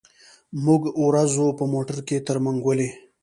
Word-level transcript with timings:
موږ 0.65 0.81
ورځو 1.07 1.47
په 1.57 1.63
موټر 1.73 1.97
کي 2.07 2.17
تر 2.27 2.37
منګلي. 2.45 2.89